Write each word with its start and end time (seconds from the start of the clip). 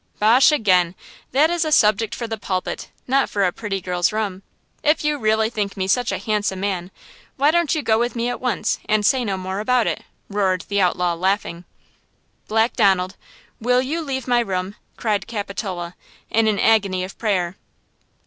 "Bosh 0.17 0.51
again! 0.51 0.95
That 1.31 1.51
is 1.51 1.63
a 1.63 1.71
subject 1.71 2.15
for 2.15 2.25
the 2.27 2.35
pulpit, 2.39 2.89
not 3.07 3.29
for 3.29 3.43
a 3.43 3.51
pretty 3.51 3.79
girl's 3.79 4.11
room. 4.11 4.41
If 4.81 5.03
you 5.05 5.19
really 5.19 5.51
think 5.51 5.77
me 5.77 5.87
such 5.87 6.11
a 6.11 6.17
handsome 6.17 6.59
man, 6.59 6.89
why 7.37 7.51
don't 7.51 7.75
you 7.75 7.83
go 7.83 7.99
with 7.99 8.15
me 8.15 8.27
at 8.27 8.41
once 8.41 8.79
and 8.89 9.05
say 9.05 9.23
no 9.23 9.37
more 9.37 9.59
about 9.59 9.85
it," 9.85 10.03
roared 10.27 10.65
the 10.69 10.81
outlaw 10.81 11.13
laughing. 11.13 11.65
"Black 12.47 12.75
Donald–will 12.75 13.81
you 13.83 14.01
leave 14.01 14.27
my 14.27 14.39
room?" 14.39 14.73
cried 14.97 15.27
Capitola, 15.27 15.95
in 16.31 16.47
an 16.47 16.57
agony 16.57 17.03
of 17.03 17.15
prayer. 17.19 17.55